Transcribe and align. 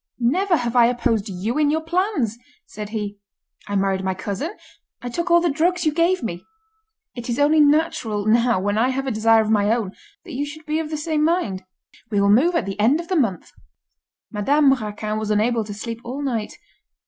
"Never 0.17 0.57
have 0.57 0.75
I 0.75 0.87
opposed 0.87 1.29
you 1.29 1.59
in 1.59 1.69
your 1.69 1.83
plans," 1.83 2.39
said 2.65 2.89
he; 2.89 3.19
"I 3.67 3.75
married 3.75 4.03
my 4.03 4.15
cousin, 4.15 4.57
I 4.99 5.09
took 5.09 5.29
all 5.29 5.39
the 5.39 5.51
drugs 5.51 5.85
you 5.85 5.91
gave 5.93 6.23
me. 6.23 6.43
It 7.13 7.29
is 7.29 7.37
only 7.37 7.59
natural, 7.59 8.25
now, 8.25 8.59
when 8.59 8.79
I 8.79 8.89
have 8.89 9.05
a 9.05 9.11
desire 9.11 9.43
of 9.43 9.51
my 9.51 9.69
own, 9.71 9.91
that 10.23 10.33
you 10.33 10.43
should 10.43 10.65
be 10.65 10.79
of 10.79 10.89
the 10.89 10.97
same 10.97 11.23
mind. 11.23 11.65
We 12.09 12.19
will 12.19 12.31
move 12.31 12.55
at 12.55 12.65
the 12.65 12.79
end 12.79 12.99
of 12.99 13.09
the 13.09 13.15
month." 13.15 13.51
Madame 14.31 14.73
Raquin 14.73 15.19
was 15.19 15.29
unable 15.29 15.63
to 15.65 15.71
sleep 15.71 16.01
all 16.03 16.23
night. 16.23 16.57